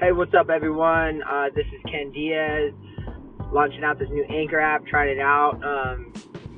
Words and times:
Hey, 0.00 0.10
what's 0.10 0.34
up, 0.34 0.50
everyone? 0.50 1.22
Uh, 1.22 1.50
this 1.54 1.66
is 1.66 1.80
Ken 1.88 2.10
Diaz, 2.10 2.72
launching 3.52 3.84
out 3.84 3.96
this 4.00 4.10
new 4.10 4.24
Anchor 4.24 4.58
app, 4.58 4.84
trying 4.84 5.10
it 5.16 5.20
out, 5.20 5.62
um, 5.64 6.12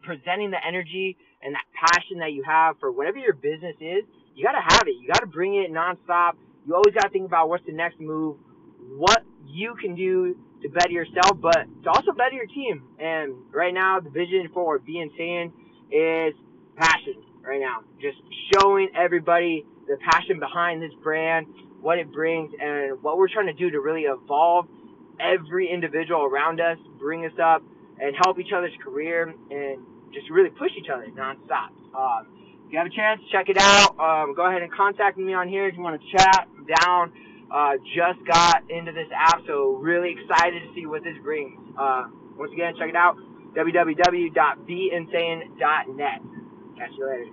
presenting 0.05 0.51
the 0.51 0.61
energy 0.65 1.17
and 1.41 1.55
that 1.55 1.65
passion 1.73 2.19
that 2.19 2.31
you 2.31 2.43
have 2.43 2.79
for 2.79 2.91
whatever 2.91 3.17
your 3.17 3.33
business 3.33 3.75
is, 3.81 4.03
you 4.35 4.43
gotta 4.43 4.61
have 4.61 4.87
it. 4.87 4.95
You 5.01 5.07
gotta 5.07 5.27
bring 5.27 5.55
it 5.55 5.71
nonstop. 5.71 6.33
You 6.65 6.75
always 6.75 6.93
gotta 6.93 7.09
think 7.09 7.25
about 7.25 7.49
what's 7.49 7.65
the 7.65 7.73
next 7.73 7.99
move, 7.99 8.37
what 8.97 9.23
you 9.47 9.75
can 9.79 9.95
do 9.95 10.35
to 10.61 10.69
better 10.69 10.91
yourself, 10.91 11.39
but 11.41 11.65
to 11.83 11.89
also 11.89 12.11
better 12.11 12.35
your 12.35 12.47
team. 12.47 12.83
And 12.99 13.35
right 13.53 13.73
now, 13.73 13.99
the 13.99 14.09
vision 14.09 14.49
for 14.53 14.79
Be 14.79 14.99
Insane 14.99 15.53
is 15.91 16.33
passion. 16.75 17.21
Right 17.41 17.61
now, 17.61 17.81
just 18.01 18.17
showing 18.53 18.89
everybody 18.95 19.63
the 19.87 19.97
passion 20.09 20.39
behind 20.39 20.81
this 20.81 20.93
brand, 21.03 21.45
what 21.81 21.99
it 21.99 22.11
brings, 22.11 22.51
and 22.59 23.01
what 23.03 23.17
we're 23.17 23.29
trying 23.29 23.47
to 23.47 23.53
do 23.53 23.69
to 23.69 23.79
really 23.79 24.03
evolve 24.03 24.65
every 25.19 25.69
individual 25.71 26.23
around 26.23 26.59
us, 26.59 26.77
bring 26.97 27.23
us 27.25 27.37
up, 27.41 27.61
and 28.01 28.15
help 28.25 28.39
each 28.39 28.51
other's 28.51 28.73
career, 28.83 29.33
and 29.51 29.77
just 30.13 30.29
really 30.29 30.49
push 30.49 30.71
each 30.77 30.89
other 30.89 31.05
nonstop. 31.07 31.69
Um, 31.95 32.27
if 32.65 32.71
you 32.71 32.77
have 32.77 32.87
a 32.87 32.95
chance, 32.95 33.21
check 33.31 33.49
it 33.49 33.57
out. 33.59 33.97
Um, 33.99 34.33
go 34.35 34.45
ahead 34.47 34.61
and 34.61 34.71
contact 34.71 35.17
me 35.17 35.33
on 35.33 35.47
here 35.47 35.67
if 35.67 35.75
you 35.75 35.81
want 35.81 36.01
to 36.01 36.17
chat. 36.17 36.47
I'm 36.57 36.65
down. 36.65 37.11
Uh, 37.51 37.73
just 37.95 38.25
got 38.25 38.69
into 38.69 38.91
this 38.91 39.07
app, 39.15 39.41
so 39.47 39.77
really 39.81 40.15
excited 40.17 40.61
to 40.61 40.73
see 40.73 40.85
what 40.85 41.03
this 41.03 41.15
brings. 41.23 41.57
Uh, 41.77 42.07
once 42.37 42.51
again, 42.53 42.73
check 42.77 42.89
it 42.89 42.95
out. 42.95 43.15
www.beinsane.net. 43.55 46.21
Catch 46.77 46.91
you 46.97 47.07
later. 47.07 47.25